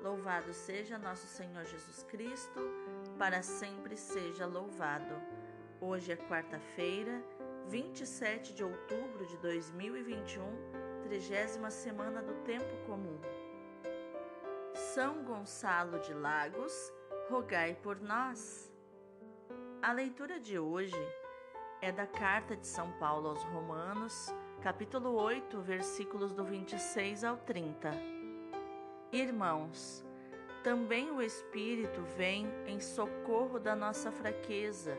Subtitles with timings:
[0.00, 2.60] Louvado seja nosso Senhor Jesus Cristo,
[3.18, 5.12] para sempre seja louvado.
[5.80, 7.20] Hoje é quarta-feira,
[7.66, 10.44] 27 de outubro de 2021,
[11.02, 13.18] trigésima semana do Tempo Comum.
[14.72, 16.92] São Gonçalo de Lagos,
[17.28, 18.72] rogai por nós.
[19.82, 20.94] A leitura de hoje
[21.82, 28.17] é da carta de São Paulo aos Romanos, capítulo 8, versículos do 26 ao 30.
[29.12, 30.04] Irmãos,
[30.62, 34.98] também o Espírito vem em socorro da nossa fraqueza,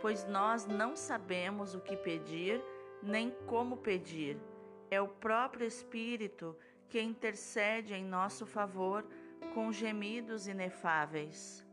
[0.00, 2.62] pois nós não sabemos o que pedir
[3.02, 4.38] nem como pedir.
[4.88, 6.56] É o próprio Espírito
[6.88, 9.04] que intercede em nosso favor
[9.54, 11.66] com gemidos inefáveis.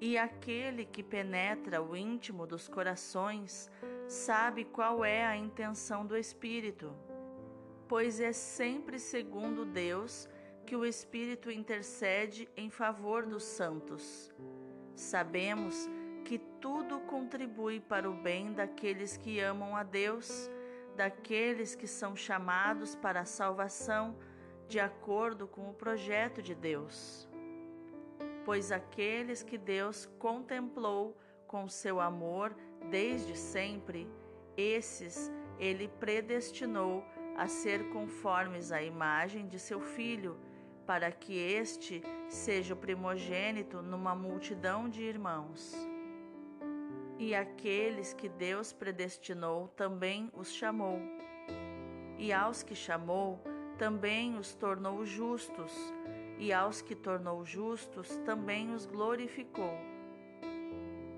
[0.00, 3.68] E aquele que penetra o íntimo dos corações
[4.06, 6.94] sabe qual é a intenção do Espírito,
[7.88, 10.28] pois é sempre segundo Deus
[10.68, 14.30] que o Espírito intercede em favor dos santos.
[14.94, 15.88] Sabemos
[16.26, 20.50] que tudo contribui para o bem daqueles que amam a Deus,
[20.94, 24.14] daqueles que são chamados para a salvação
[24.68, 27.26] de acordo com o projeto de Deus.
[28.44, 31.16] Pois aqueles que Deus contemplou
[31.46, 32.54] com seu amor
[32.90, 34.06] desde sempre,
[34.54, 37.02] esses ele predestinou
[37.38, 40.36] a ser conformes à imagem de seu Filho
[40.88, 45.76] para que este seja o primogênito numa multidão de irmãos.
[47.18, 50.98] E aqueles que Deus predestinou também os chamou.
[52.16, 53.38] E aos que chamou,
[53.76, 55.74] também os tornou justos,
[56.38, 59.74] e aos que tornou justos, também os glorificou.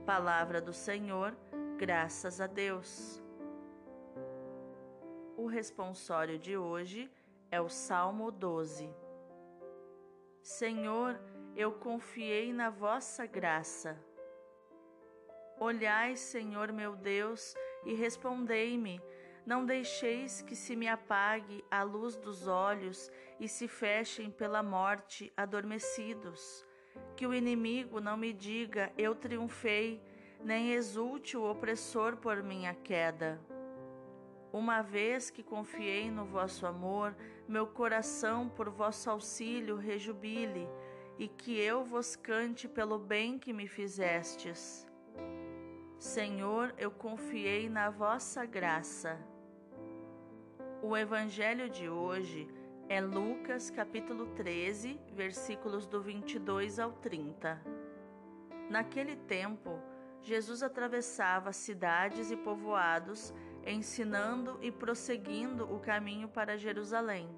[0.04, 1.32] Palavra do Senhor,
[1.78, 3.22] graças a Deus.
[5.36, 7.08] O responsório de hoje
[7.52, 9.09] é o Salmo 12.
[10.42, 11.20] Senhor,
[11.54, 13.98] eu confiei na vossa graça.
[15.58, 19.00] Olhai, Senhor meu Deus, e respondei-me.
[19.44, 25.32] Não deixeis que se me apague a luz dos olhos e se fechem pela morte
[25.36, 26.66] adormecidos.
[27.16, 30.02] Que o inimigo não me diga, eu triunfei,
[30.42, 33.38] nem exulte o opressor por minha queda.
[34.52, 37.16] Uma vez que confiei no vosso amor,
[37.46, 40.68] meu coração por vosso auxílio rejubile,
[41.18, 44.86] e que eu vos cante pelo bem que me fizestes.
[45.98, 49.20] Senhor, eu confiei na vossa graça.
[50.82, 52.48] O evangelho de hoje
[52.88, 57.60] é Lucas capítulo 13, versículos do 22 ao 30.
[58.70, 59.78] Naquele tempo,
[60.22, 63.32] Jesus atravessava cidades e povoados,
[63.66, 67.28] ensinando e prosseguindo o caminho para Jerusalém.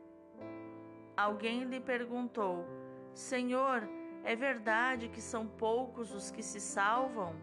[1.17, 2.67] Alguém lhe perguntou:
[3.15, 3.89] Senhor,
[4.25, 7.35] é verdade que são poucos os que se salvam?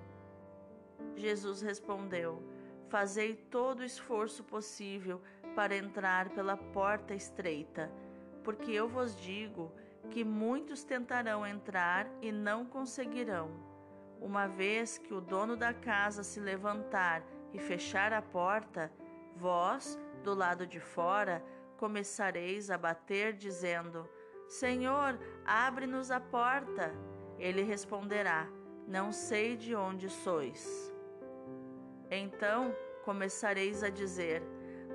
[1.16, 2.42] Jesus respondeu:
[2.90, 5.22] Fazei todo o esforço possível
[5.56, 7.92] para entrar pela porta estreita,
[8.44, 9.72] porque eu vos digo
[10.10, 13.52] que muitos tentarão entrar e não conseguirão.
[14.20, 17.24] Uma vez que o dono da casa se levantar
[17.54, 18.92] e fechar a porta,
[19.36, 21.44] vós, do lado de fora,
[21.78, 24.08] começareis a bater, dizendo:
[24.48, 26.94] Senhor, abre-nos a porta.
[27.38, 28.48] Ele responderá:
[28.88, 30.94] Não sei de onde sois.
[32.12, 34.44] Então começareis a dizer: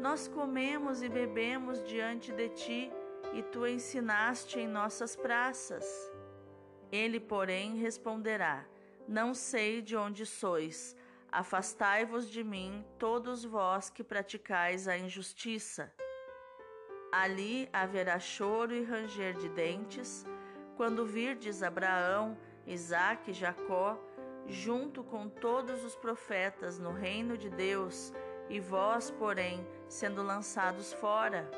[0.00, 2.92] Nós comemos e bebemos diante de ti,
[3.32, 5.84] e tu ensinaste em nossas praças.
[6.92, 8.66] Ele, porém, responderá:
[9.08, 10.96] Não sei de onde sois
[11.34, 15.92] Afastai-vos de mim, todos vós que praticais a injustiça.
[17.10, 20.24] Ali haverá choro e ranger de dentes,
[20.76, 23.98] quando virdes Abraão, Isaque e Jacó,
[24.46, 28.12] junto com todos os profetas no reino de Deus,
[28.48, 31.50] e vós, porém, sendo lançados fora.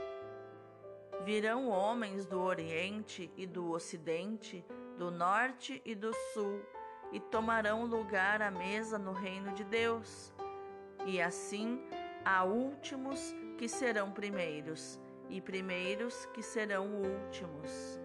[1.23, 4.65] Virão homens do Oriente e do Ocidente,
[4.97, 6.63] do Norte e do Sul,
[7.13, 10.33] e tomarão lugar à mesa no reino de Deus.
[11.05, 11.81] E assim
[12.25, 18.01] há últimos que serão primeiros, e primeiros que serão últimos.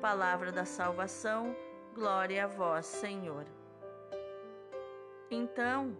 [0.00, 1.56] Palavra da salvação,
[1.94, 3.46] glória a vós, Senhor.
[5.30, 5.96] Então,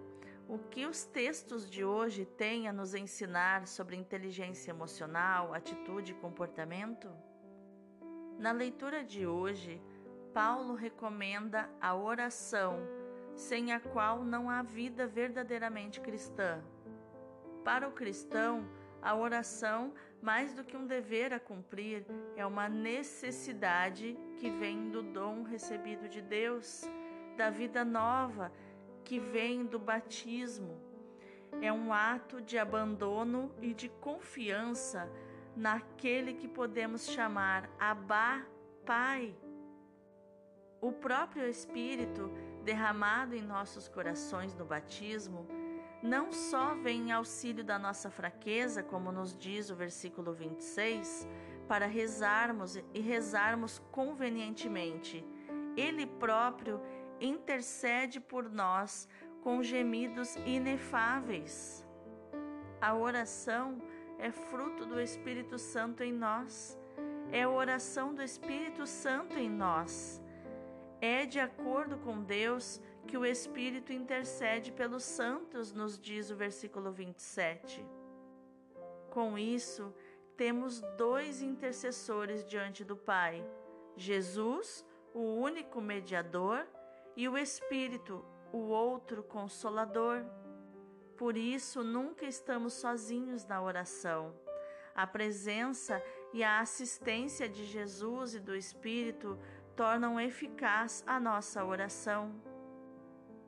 [0.46, 6.16] o que os textos de hoje têm a nos ensinar sobre inteligência emocional, atitude e
[6.16, 7.10] comportamento?
[8.38, 9.80] Na leitura de hoje,
[10.34, 12.80] Paulo recomenda a oração,
[13.36, 16.60] sem a qual não há vida verdadeiramente cristã.
[17.64, 18.68] Para o cristão,
[19.00, 22.04] a oração mais do que um dever a cumprir,
[22.34, 26.82] é uma necessidade que vem do dom recebido de Deus,
[27.36, 28.50] da vida nova
[29.04, 30.80] que vem do batismo.
[31.60, 35.08] É um ato de abandono e de confiança
[35.54, 38.44] naquele que podemos chamar Abá
[38.84, 39.36] Pai.
[40.84, 42.30] O próprio Espírito
[42.62, 45.48] derramado em nossos corações no batismo
[46.02, 51.26] não só vem em auxílio da nossa fraqueza, como nos diz o versículo 26,
[51.66, 55.26] para rezarmos e rezarmos convenientemente.
[55.74, 56.78] Ele próprio
[57.18, 59.08] intercede por nós
[59.40, 61.82] com gemidos inefáveis.
[62.78, 63.80] A oração
[64.18, 66.78] é fruto do Espírito Santo em nós.
[67.32, 70.22] É a oração do Espírito Santo em nós.
[71.06, 76.90] É de acordo com Deus que o Espírito intercede pelos santos, nos diz o versículo
[76.90, 77.84] 27.
[79.10, 79.94] Com isso,
[80.34, 83.46] temos dois intercessores diante do Pai:
[83.94, 86.66] Jesus, o único mediador,
[87.14, 90.24] e o Espírito, o outro consolador.
[91.18, 94.34] Por isso, nunca estamos sozinhos na oração.
[94.94, 96.02] A presença
[96.32, 99.38] e a assistência de Jesus e do Espírito
[99.76, 102.32] tornam eficaz a nossa oração.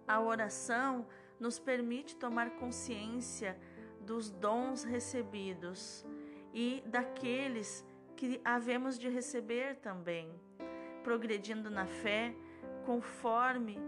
[0.06, 1.06] A oração
[1.38, 3.58] nos permite tomar consciência
[4.00, 6.06] dos dons recebidos
[6.54, 7.84] e daqueles
[8.16, 10.32] que havemos de receber também,
[11.02, 12.34] progredindo na fé
[12.84, 13.78] conforme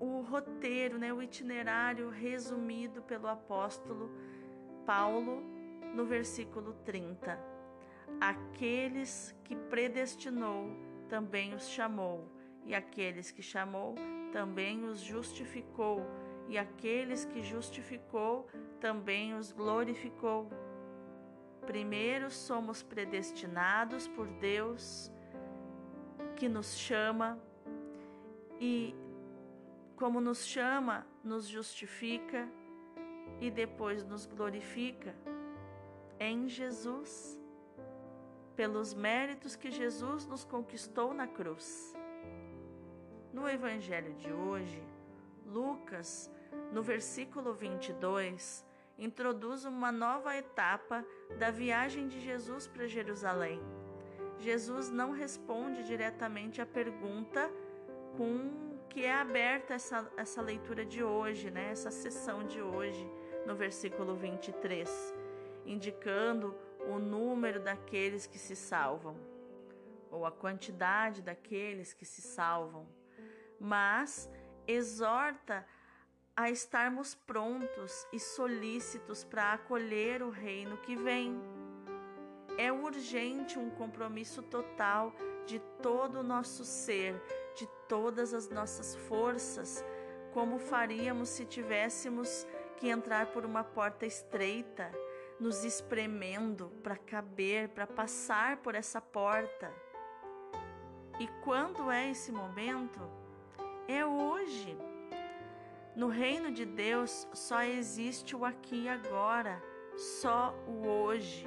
[0.00, 4.10] o roteiro, né, o itinerário resumido pelo apóstolo
[4.86, 5.42] Paulo
[5.94, 7.38] no versículo 30.
[8.20, 12.28] Aqueles que predestinou também os chamou,
[12.64, 13.94] e aqueles que chamou
[14.32, 16.02] também os justificou,
[16.48, 18.48] e aqueles que justificou
[18.80, 20.50] também os glorificou.
[21.66, 25.10] Primeiro somos predestinados por Deus,
[26.36, 27.38] que nos chama,
[28.60, 28.94] e
[29.96, 32.48] como nos chama, nos justifica
[33.40, 35.14] e depois nos glorifica
[36.18, 37.38] em Jesus,
[38.56, 41.94] pelos méritos que Jesus nos conquistou na cruz.
[43.32, 44.82] No Evangelho de hoje,
[45.44, 46.30] Lucas,
[46.72, 48.64] no versículo 22,
[48.98, 51.04] introduz uma nova etapa
[51.38, 53.60] da viagem de Jesus para Jerusalém.
[54.38, 57.50] Jesus não responde diretamente à pergunta
[58.16, 61.70] com que é aberta essa, essa leitura de hoje, né?
[61.70, 63.10] essa sessão de hoje,
[63.44, 65.14] no versículo 23,
[65.66, 66.54] indicando
[66.88, 69.16] o número daqueles que se salvam,
[70.10, 72.86] ou a quantidade daqueles que se salvam
[73.64, 74.30] mas
[74.66, 75.66] exorta
[76.36, 81.40] a estarmos prontos e solícitos para acolher o reino que vem.
[82.58, 85.14] É urgente um compromisso total
[85.46, 87.14] de todo o nosso ser,
[87.54, 89.84] de todas as nossas forças,
[90.32, 92.46] como faríamos se tivéssemos
[92.76, 94.90] que entrar por uma porta estreita,
[95.44, 99.70] nos espremendo para caber, para passar por essa porta.
[101.20, 103.00] E quando é esse momento?
[103.88, 104.76] é hoje.
[105.94, 109.62] No reino de Deus só existe o aqui e agora,
[109.96, 111.46] só o hoje.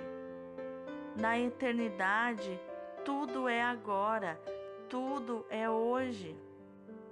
[1.20, 2.60] Na eternidade,
[3.04, 4.40] tudo é agora,
[4.88, 6.38] tudo é hoje.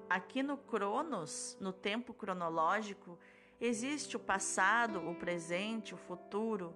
[0.10, 3.18] Aqui no Cronos, no tempo cronológico,
[3.60, 6.74] existe o passado, o presente, o futuro,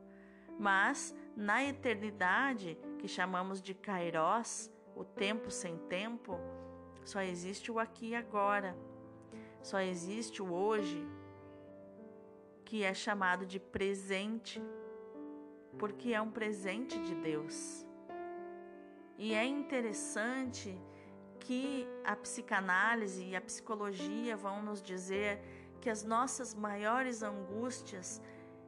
[0.59, 6.37] mas na eternidade, que chamamos de Kairos, o tempo sem tempo,
[7.05, 8.77] só existe o aqui e agora.
[9.63, 11.07] Só existe o hoje,
[12.65, 14.61] que é chamado de presente,
[15.77, 17.85] porque é um presente de Deus.
[19.17, 20.77] E é interessante
[21.39, 25.41] que a psicanálise e a psicologia vão nos dizer
[25.79, 28.21] que as nossas maiores angústias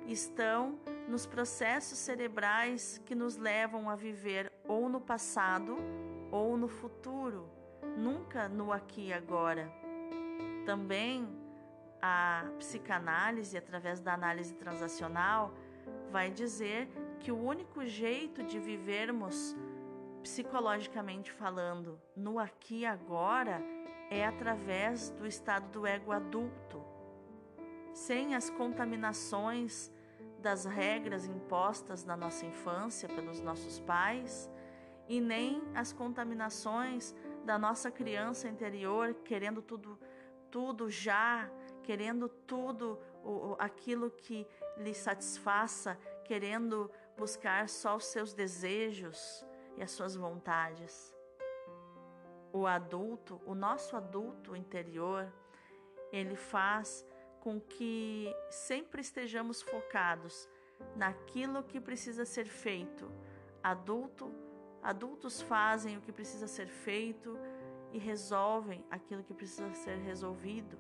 [0.08, 5.78] estão nos processos cerebrais que nos levam a viver ou no passado
[6.32, 7.50] ou no futuro
[7.98, 9.72] nunca no aqui e agora.
[10.66, 11.28] Também
[12.02, 15.54] a psicanálise, através da análise transacional,
[16.10, 16.88] vai dizer
[17.20, 19.56] que o único jeito de vivermos
[20.22, 23.62] psicologicamente falando no aqui e agora
[24.10, 26.81] é através do estado do ego adulto,
[27.94, 29.92] sem as contaminações
[30.40, 34.50] das regras impostas na nossa infância pelos nossos pais
[35.08, 37.14] e nem as contaminações
[37.46, 40.00] da nossa criança interior querendo tudo,
[40.50, 41.50] tudo já,
[41.84, 49.46] querendo tudo o, aquilo que lhe satisfaça, querendo buscar só os seus desejos
[49.78, 51.16] e as suas vontades.
[52.54, 55.32] O adulto, o nosso adulto interior,
[56.12, 57.06] ele faz
[57.42, 60.48] com que sempre estejamos focados
[60.96, 63.12] naquilo que precisa ser feito.
[63.62, 64.32] Adulto,
[64.82, 67.38] adultos fazem o que precisa ser feito
[67.92, 70.78] e resolvem aquilo que precisa ser resolvido,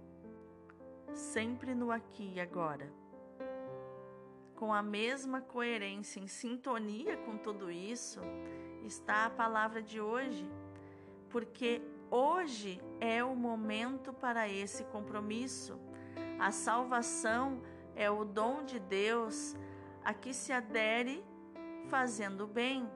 [1.13, 2.91] sempre no aqui e agora.
[4.55, 8.19] Com a mesma coerência, em sintonia com tudo isso,
[8.85, 10.47] está a palavra de hoje,
[11.29, 15.79] porque hoje é o momento para esse compromisso.
[16.41, 17.61] A salvação
[17.95, 19.55] é o dom de Deus
[20.03, 21.23] a que se adere
[21.87, 22.89] fazendo bem.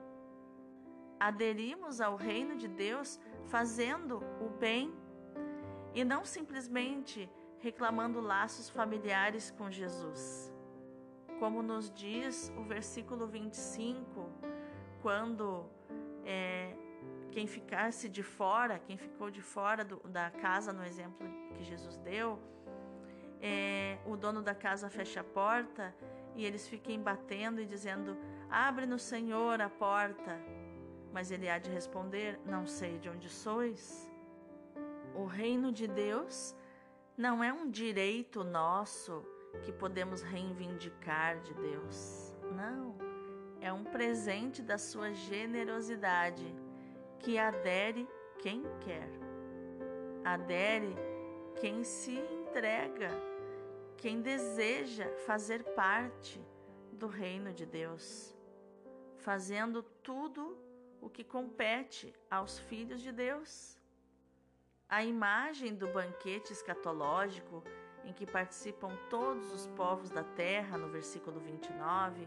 [1.18, 4.92] Aderimos ao reino de Deus fazendo o bem
[5.94, 10.52] e não simplesmente reclamando laços familiares com Jesus
[11.38, 14.28] como nos diz o versículo 25,
[15.02, 15.66] quando
[16.24, 16.74] é,
[17.30, 21.96] quem ficasse de fora, quem ficou de fora do, da casa, no exemplo que Jesus
[21.98, 22.38] deu,
[23.40, 25.94] é, o dono da casa fecha a porta
[26.34, 28.16] e eles fiquem batendo e dizendo:
[28.50, 30.38] Abre no Senhor a porta.
[31.12, 34.10] Mas ele há de responder: Não sei de onde sois.
[35.14, 36.54] O reino de Deus
[37.16, 39.24] não é um direito nosso
[39.62, 42.34] que podemos reivindicar de Deus.
[42.54, 42.94] Não,
[43.60, 46.44] é um presente da sua generosidade
[47.18, 48.06] que adere
[48.38, 49.08] quem quer.
[50.22, 50.94] Adere
[51.56, 52.22] quem se
[52.56, 53.10] entrega,
[53.98, 56.42] quem deseja fazer parte
[56.90, 58.34] do reino de Deus,
[59.18, 60.56] fazendo tudo
[60.98, 63.78] o que compete aos filhos de Deus.
[64.88, 67.62] A imagem do banquete escatológico
[68.06, 72.26] em que participam todos os povos da terra, no versículo 29,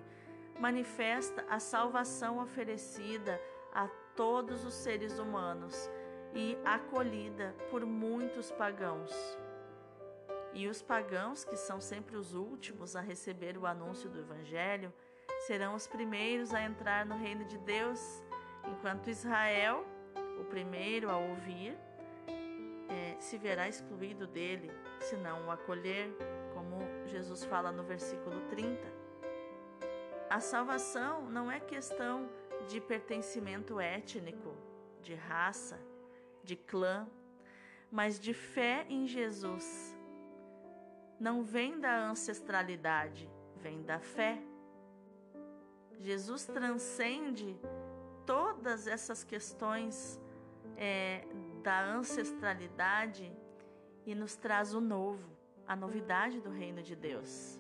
[0.60, 3.42] manifesta a salvação oferecida
[3.74, 5.90] a todos os seres humanos
[6.36, 9.49] e acolhida por muitos pagãos.
[10.54, 14.92] E os pagãos, que são sempre os últimos a receber o anúncio do Evangelho,
[15.46, 18.24] serão os primeiros a entrar no reino de Deus,
[18.68, 19.86] enquanto Israel,
[20.40, 21.78] o primeiro a ouvir,
[22.90, 26.12] é, se verá excluído dele se não o acolher,
[26.54, 28.92] como Jesus fala no versículo 30.
[30.30, 32.30] A salvação não é questão
[32.68, 34.56] de pertencimento étnico,
[35.02, 35.80] de raça,
[36.44, 37.08] de clã,
[37.92, 39.98] mas de fé em Jesus.
[41.20, 44.42] Não vem da ancestralidade, vem da fé.
[46.00, 47.60] Jesus transcende
[48.26, 50.20] todas essas questões
[50.78, 51.26] é,
[51.62, 53.30] da ancestralidade
[54.06, 55.30] e nos traz o novo,
[55.68, 57.60] a novidade do reino de Deus.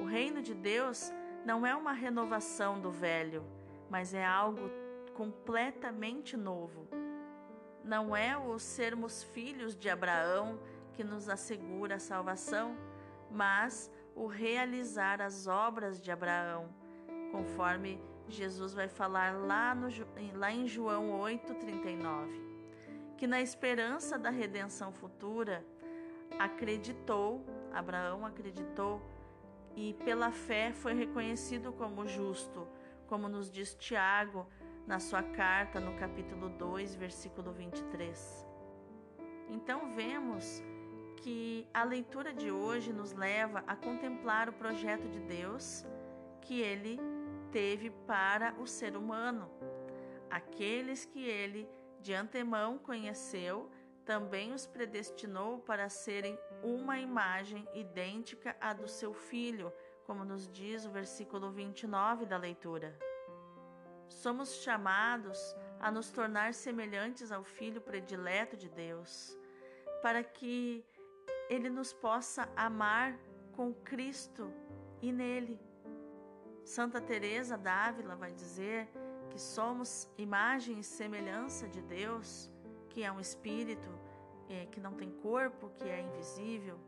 [0.00, 1.12] O reino de Deus
[1.44, 3.44] não é uma renovação do velho,
[3.90, 4.70] mas é algo
[5.14, 6.88] completamente novo.
[7.84, 10.58] Não é o sermos filhos de Abraão
[11.00, 12.76] que nos assegura a salvação,
[13.30, 16.68] mas o realizar as obras de Abraão,
[17.32, 19.88] conforme Jesus vai falar lá, no,
[20.34, 25.64] lá em João 8,39 que na esperança da redenção futura
[26.38, 27.42] acreditou,
[27.72, 29.00] Abraão acreditou
[29.74, 32.68] e pela fé foi reconhecido como justo,
[33.06, 34.46] como nos diz Tiago
[34.86, 38.46] na sua carta no capítulo 2, versículo 23.
[39.50, 40.62] Então vemos
[41.20, 45.84] que a leitura de hoje nos leva a contemplar o projeto de Deus
[46.40, 46.98] que ele
[47.52, 49.50] teve para o ser humano,
[50.30, 51.68] aqueles que ele
[52.00, 53.70] de antemão conheceu,
[54.04, 59.72] também os predestinou para serem uma imagem idêntica à do seu filho,
[60.06, 62.98] como nos diz o versículo 29 da leitura.
[64.08, 69.38] Somos chamados a nos tornar semelhantes ao filho predileto de Deus,
[70.02, 70.84] para que
[71.50, 73.18] ele nos possa amar
[73.52, 74.52] com Cristo
[75.02, 75.60] e nele.
[76.64, 78.88] Santa Teresa d'Ávila vai dizer
[79.28, 82.48] que somos imagem e semelhança de Deus,
[82.88, 83.90] que é um espírito,
[84.48, 86.78] é, que não tem corpo, que é invisível.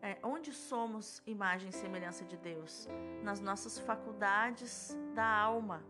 [0.00, 2.88] É, onde somos imagem e semelhança de Deus?
[3.22, 5.82] Nas nossas faculdades da alma,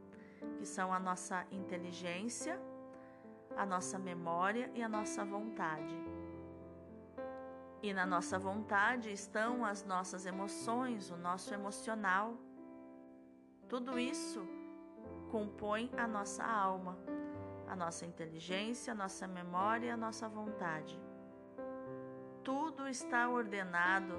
[0.59, 2.61] que são a nossa inteligência,
[3.57, 5.97] a nossa memória e a nossa vontade.
[7.83, 12.35] E na nossa vontade estão as nossas emoções, o nosso emocional.
[13.69, 14.47] Tudo isso
[15.31, 16.97] compõe a nossa alma,
[17.69, 20.99] a nossa inteligência, a nossa memória a nossa vontade.
[22.43, 24.15] Tudo está ordenado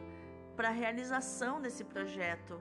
[0.56, 2.60] para a realização desse projeto,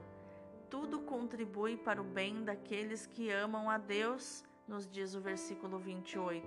[0.69, 6.45] tudo contribui para o bem daqueles que amam a Deus, nos diz o versículo 28,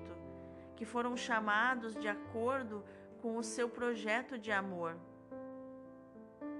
[0.76, 4.96] que foram chamados de acordo com o seu projeto de amor.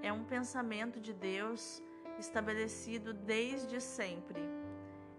[0.01, 1.81] É um pensamento de Deus
[2.19, 4.41] estabelecido desde sempre.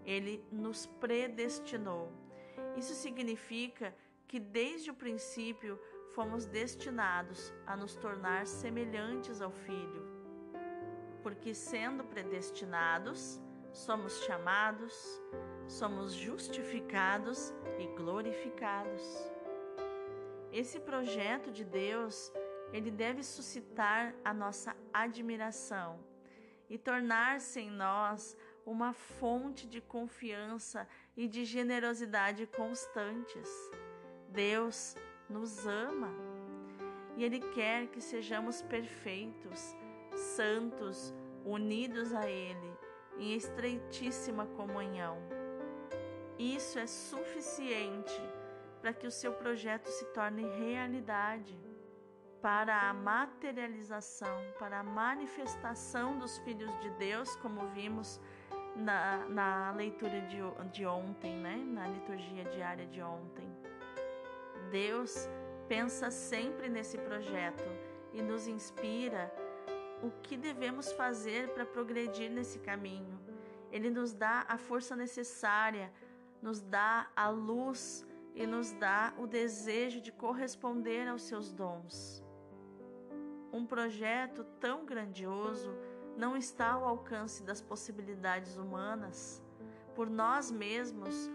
[0.05, 2.11] Ele nos predestinou.
[2.75, 3.95] Isso significa
[4.27, 5.79] que desde o princípio
[6.13, 10.13] fomos destinados a nos tornar semelhantes ao Filho
[11.23, 14.93] porque sendo predestinados, somos chamados,
[15.67, 19.32] somos justificados e glorificados.
[20.53, 22.31] Esse projeto de Deus,
[22.71, 25.99] ele deve suscitar a nossa admiração
[26.69, 33.49] e tornar-se em nós uma fonte de confiança e de generosidade constantes.
[34.29, 34.95] Deus
[35.27, 36.11] nos ama
[37.17, 39.75] e Ele quer que sejamos perfeitos,
[40.15, 42.77] santos, unidos a Ele
[43.17, 45.17] em estreitíssima comunhão.
[46.37, 48.21] Isso é suficiente
[48.83, 51.57] para que o seu projeto se torne realidade,
[52.41, 58.19] para a materialização, para a manifestação dos filhos de Deus, como vimos
[58.75, 60.39] na, na leitura de,
[60.73, 61.55] de ontem, né?
[61.65, 63.47] na liturgia diária de ontem.
[64.69, 65.29] Deus
[65.69, 67.63] pensa sempre nesse projeto
[68.11, 69.33] e nos inspira
[70.01, 73.17] o que devemos fazer para progredir nesse caminho.
[73.71, 75.89] Ele nos dá a força necessária,
[76.41, 82.23] nos dá a luz e nos dá o desejo de corresponder aos seus dons.
[83.51, 85.75] Um projeto tão grandioso
[86.17, 89.43] não está ao alcance das possibilidades humanas.
[89.95, 91.29] Por nós mesmos,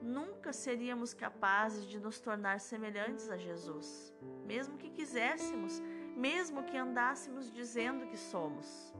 [0.00, 4.14] nunca seríamos capazes de nos tornar semelhantes a Jesus,
[4.46, 5.82] mesmo que quiséssemos
[6.16, 8.94] mesmo que andássemos dizendo que somos.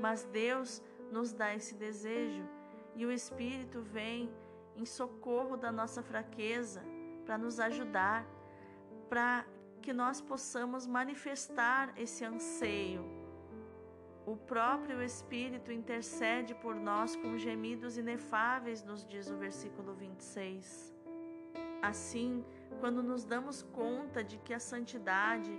[0.00, 2.44] Mas Deus nos dá esse desejo
[2.94, 4.32] e o Espírito vem
[4.76, 6.82] em socorro da nossa fraqueza
[7.24, 8.26] para nos ajudar,
[9.08, 9.44] para
[9.80, 13.04] que nós possamos manifestar esse anseio.
[14.24, 20.94] O próprio Espírito intercede por nós com gemidos inefáveis, nos diz o versículo 26.
[21.82, 22.44] Assim,
[22.78, 25.52] quando nos damos conta de que a santidade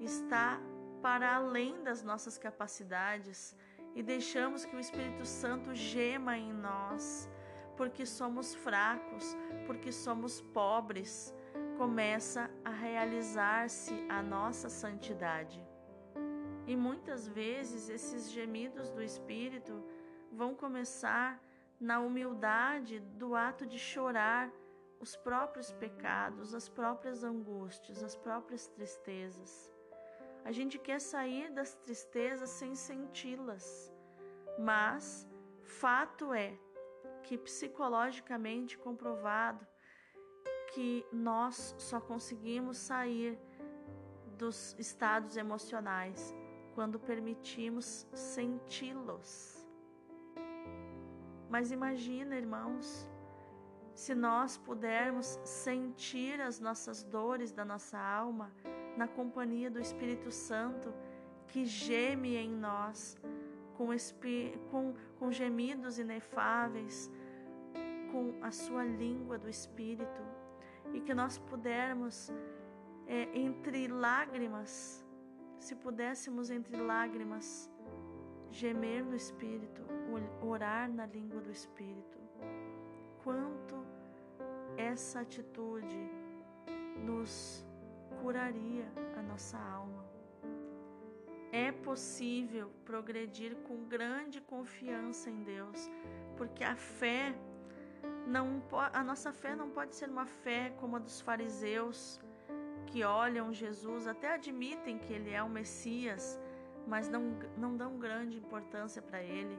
[0.00, 0.58] está
[1.02, 3.54] para além das nossas capacidades
[3.94, 7.28] e deixamos que o Espírito Santo gema em nós,
[7.76, 9.36] porque somos fracos,
[9.66, 11.34] porque somos pobres,
[11.76, 15.64] começa a realizar-se a nossa santidade.
[16.66, 19.84] E muitas vezes esses gemidos do Espírito
[20.32, 21.40] vão começar
[21.78, 24.50] na humildade do ato de chorar
[24.98, 29.70] os próprios pecados, as próprias angústias, as próprias tristezas.
[30.44, 33.92] A gente quer sair das tristezas sem senti-las,
[34.58, 35.28] mas
[35.62, 36.58] fato é
[37.26, 39.66] que psicologicamente comprovado
[40.72, 43.38] que nós só conseguimos sair
[44.38, 46.34] dos estados emocionais
[46.74, 49.66] quando permitimos senti-los.
[51.50, 53.08] Mas imagina, irmãos,
[53.94, 58.52] se nós pudermos sentir as nossas dores da nossa alma,
[58.96, 60.92] na companhia do Espírito Santo
[61.48, 63.16] que geme em nós
[63.76, 63.88] com,
[64.70, 67.10] com, com gemidos inefáveis,
[68.12, 70.22] com a sua língua do Espírito,
[70.92, 72.32] e que nós pudermos,
[73.06, 75.04] é, entre lágrimas,
[75.58, 77.70] se pudéssemos entre lágrimas,
[78.50, 79.82] gemer no Espírito,
[80.40, 82.18] orar na língua do Espírito.
[83.22, 83.76] Quanto
[84.76, 86.10] essa atitude
[87.04, 87.66] nos
[88.22, 90.04] curaria a nossa alma.
[91.52, 95.90] É possível progredir com grande confiança em Deus,
[96.36, 97.34] porque a fé
[98.26, 98.62] não
[98.92, 102.20] a nossa fé não pode ser uma fé como a dos fariseus
[102.86, 106.38] que olham Jesus, até admitem que ele é o Messias,
[106.86, 109.58] mas não, não dão grande importância para ele.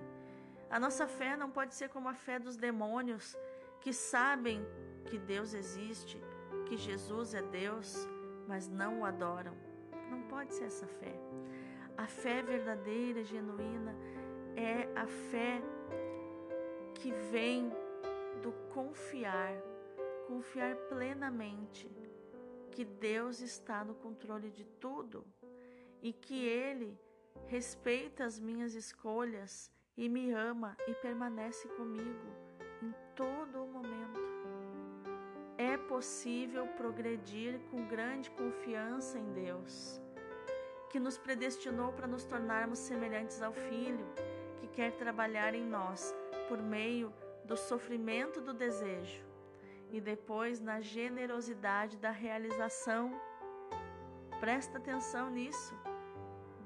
[0.70, 3.38] A nossa fé não pode ser como a fé dos demônios
[3.82, 4.66] que sabem
[5.06, 6.22] que Deus existe,
[6.66, 8.08] que Jesus é Deus,
[8.48, 9.54] mas não o adoram.
[10.10, 11.14] Não pode ser essa fé.
[11.98, 13.96] A fé verdadeira, genuína,
[14.56, 15.62] é a fé
[16.96, 17.72] que vem
[18.38, 19.54] do confiar,
[20.28, 21.90] confiar plenamente
[22.72, 25.26] que Deus está no controle de tudo
[26.02, 27.00] e que Ele
[27.48, 32.28] respeita as minhas escolhas e me ama e permanece comigo
[32.84, 34.20] em todo o momento.
[35.58, 40.00] É possível progredir com grande confiança em Deus,
[40.92, 44.06] que nos predestinou para nos tornarmos semelhantes ao Filho,
[44.60, 46.14] que que quer trabalhar em nós
[46.48, 47.14] por meio
[47.48, 49.26] do sofrimento do desejo
[49.90, 53.20] e depois na generosidade da realização.
[54.40, 55.74] Presta atenção nisso.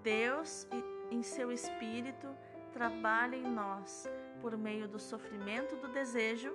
[0.01, 0.67] Deus,
[1.11, 2.27] em seu espírito,
[2.73, 4.09] trabalha em nós
[4.41, 6.51] por meio do sofrimento do desejo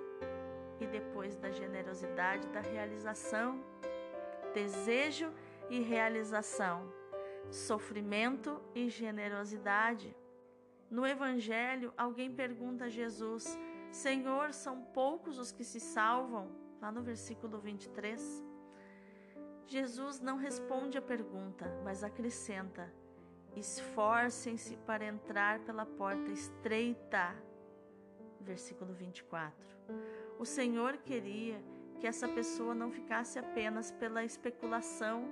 [0.79, 3.63] e depois da generosidade da realização.
[4.53, 5.31] Desejo
[5.69, 6.91] e realização,
[7.49, 10.15] sofrimento e generosidade.
[10.89, 13.57] No Evangelho, alguém pergunta a Jesus:
[13.91, 16.49] Senhor, são poucos os que se salvam?
[16.81, 18.43] Lá no versículo 23.
[19.65, 22.91] Jesus não responde a pergunta, mas acrescenta:
[23.55, 27.35] Esforcem-se para entrar pela porta estreita.
[28.39, 29.77] Versículo 24.
[30.39, 31.61] O Senhor queria
[31.99, 35.27] que essa pessoa não ficasse apenas pela especulação,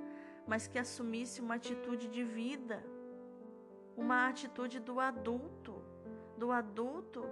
[0.48, 2.84] mas que assumisse uma atitude de vida,
[3.96, 5.82] uma atitude do adulto,
[6.38, 7.24] do adulto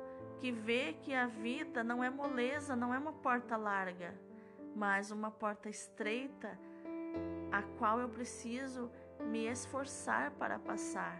[0.43, 4.13] que vê que a vida não é moleza, não é uma porta larga,
[4.75, 6.59] mas uma porta estreita,
[7.49, 11.17] a qual eu preciso me esforçar para passar.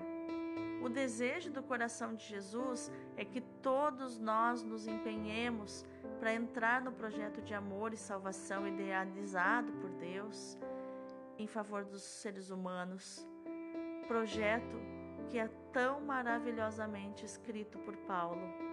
[0.84, 5.86] O desejo do coração de Jesus é que todos nós nos empenhemos
[6.20, 10.58] para entrar no projeto de amor e salvação idealizado por Deus
[11.38, 13.26] em favor dos seres humanos.
[14.06, 14.76] Projeto
[15.30, 18.73] que é tão maravilhosamente escrito por Paulo.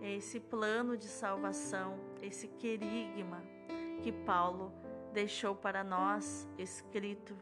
[0.00, 3.42] É esse plano de salvação, esse querigma
[4.02, 4.72] que Paulo
[5.12, 7.36] deixou para nós escrito.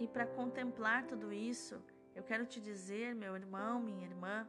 [0.00, 1.82] E para contemplar tudo isso,
[2.14, 4.48] eu quero te dizer, meu irmão, minha irmã,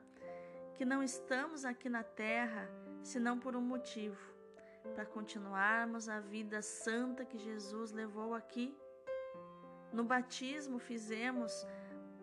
[0.75, 2.69] que não estamos aqui na terra
[3.03, 4.33] senão por um motivo
[4.95, 8.75] para continuarmos a vida santa que Jesus levou aqui.
[9.91, 11.65] No batismo fizemos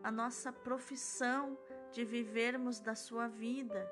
[0.03, 1.59] a nossa profissão
[1.93, 3.91] de vivermos da sua vida,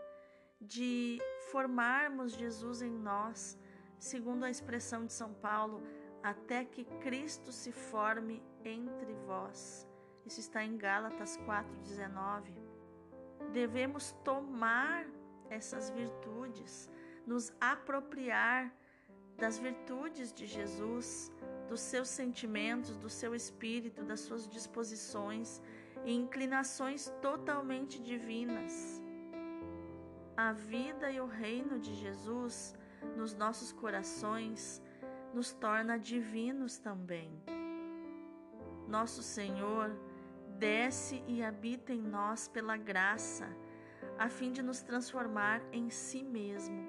[0.61, 1.19] de
[1.51, 3.59] formarmos Jesus em nós,
[3.99, 5.83] segundo a expressão de São Paulo,
[6.23, 9.87] até que Cristo se forme entre vós.
[10.27, 12.53] Isso está em Gálatas 4,19.
[13.53, 15.07] Devemos tomar
[15.49, 16.91] essas virtudes,
[17.27, 18.75] nos apropriar
[19.39, 21.33] das virtudes de Jesus,
[21.69, 25.63] dos seus sentimentos, do seu espírito, das suas disposições
[26.05, 29.01] e inclinações totalmente divinas.
[30.39, 32.73] A vida e o reino de Jesus
[33.17, 34.81] nos nossos corações
[35.35, 37.43] nos torna divinos também.
[38.87, 39.91] Nosso Senhor
[40.57, 43.49] desce e habita em nós pela graça,
[44.17, 46.87] a fim de nos transformar em si mesmo.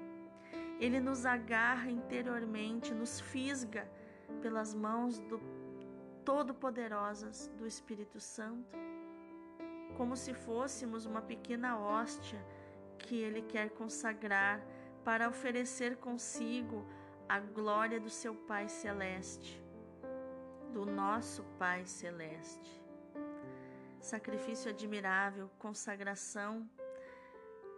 [0.78, 3.90] Ele nos agarra interiormente, nos fisga
[4.40, 5.40] pelas mãos do
[6.24, 8.78] todo-poderosas do Espírito Santo,
[9.96, 12.40] como se fôssemos uma pequena hóstia
[13.00, 14.60] que ele quer consagrar
[15.04, 16.86] para oferecer consigo
[17.28, 19.62] a glória do seu Pai celeste,
[20.72, 22.80] do nosso Pai celeste.
[24.00, 26.68] Sacrifício admirável, consagração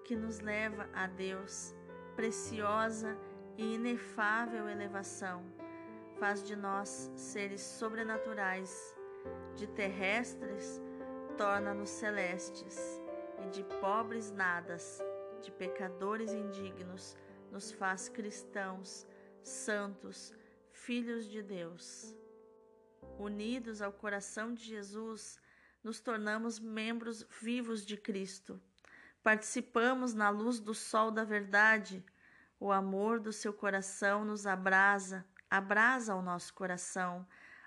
[0.05, 1.75] que nos leva a Deus,
[2.15, 3.17] preciosa
[3.57, 5.45] e inefável elevação,
[6.19, 8.97] faz de nós seres sobrenaturais,
[9.57, 10.81] de terrestres,
[11.37, 12.79] torna-nos celestes,
[13.45, 15.01] e de pobres nadas,
[15.43, 17.17] de pecadores indignos,
[17.51, 19.07] nos faz cristãos,
[19.43, 20.33] santos,
[20.71, 22.17] filhos de Deus.
[23.19, 25.41] Unidos ao coração de Jesus,
[25.83, 28.61] nos tornamos membros vivos de Cristo.
[29.23, 32.05] Participamos na luz do sol da verdade.
[32.59, 37.27] O amor do seu coração nos abrasa, abrasa o nosso coração,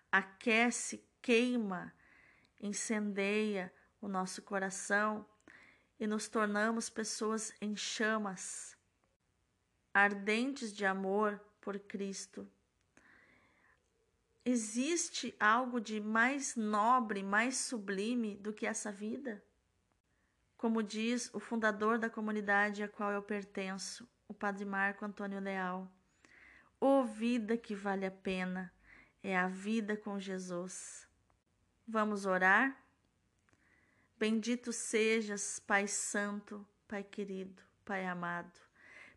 [0.10, 1.94] aquece, queima,
[2.62, 5.26] incendeia o nosso coração
[6.00, 8.78] e nos tornamos pessoas em chamas,
[9.94, 12.48] ardentes de amor por Cristo.
[14.44, 19.44] Existe algo de mais nobre, mais sublime do que essa vida?
[20.58, 25.92] Como diz o fundador da comunidade a qual eu pertenço, o Padre Marco Antônio Leal,
[26.80, 28.72] ô oh, vida que vale a pena
[29.24, 31.08] é a vida com Jesus.
[31.88, 32.85] Vamos orar?
[34.18, 38.60] Bendito sejas, Pai Santo, Pai querido, Pai amado,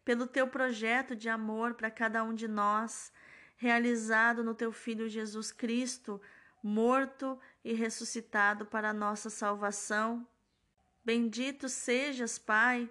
[0.05, 3.13] pelo teu projeto de amor para cada um de nós
[3.59, 6.21] realizado no teu Filho Jesus Cristo,
[6.63, 10.27] morto e ressuscitado para a nossa salvação.
[11.05, 12.91] Bendito sejas, Pai,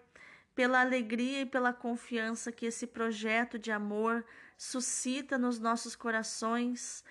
[0.54, 4.26] pela alegria e pela confiança que esse projeto de amor
[4.58, 7.04] suscita nos nossos corações,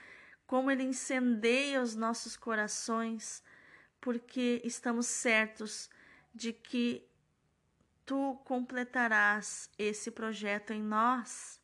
[0.47, 3.43] como ele incendeia os nossos corações,
[4.07, 5.91] porque estamos certos
[6.33, 7.05] de que
[8.05, 11.61] tu completarás esse projeto em nós.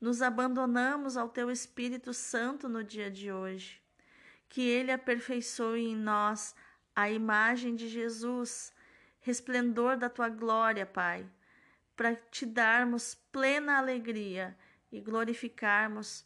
[0.00, 3.82] Nos abandonamos ao teu Espírito Santo no dia de hoje.
[4.48, 6.54] Que ele aperfeiçoe em nós
[6.94, 8.72] a imagem de Jesus,
[9.18, 11.28] resplendor da tua glória, Pai,
[11.96, 14.56] para te darmos plena alegria
[14.92, 16.24] e glorificarmos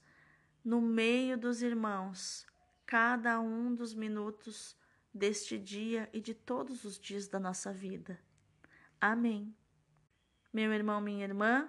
[0.62, 2.46] no meio dos irmãos
[2.84, 4.76] cada um dos minutos
[5.12, 8.18] deste dia e de todos os dias da nossa vida.
[9.00, 9.54] Amém.
[10.52, 11.68] Meu irmão, minha irmã,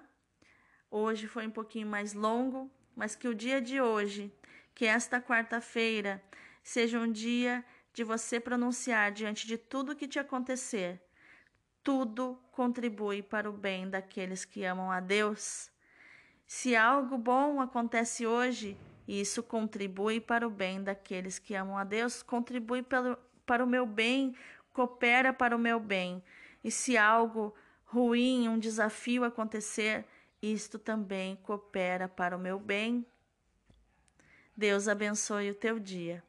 [0.90, 4.32] hoje foi um pouquinho mais longo, mas que o dia de hoje,
[4.76, 6.24] que esta quarta-feira,
[6.62, 11.02] seja um dia de você pronunciar diante de tudo que te acontecer.
[11.84, 15.70] Tudo contribui para o bem daqueles que amam a Deus.
[16.46, 18.78] Se algo bom acontece hoje,
[19.08, 23.86] isso contribui para o bem daqueles que amam a Deus, contribui pelo, para o meu
[23.86, 24.36] bem,
[24.72, 26.24] coopera para o meu bem.
[26.64, 27.54] E se algo
[27.86, 30.06] ruim, um desafio acontecer,
[30.42, 33.06] isto também coopera para o meu bem.
[34.56, 36.24] Deus abençoe o teu dia.